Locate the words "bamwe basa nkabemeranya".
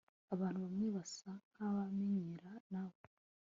0.65-2.53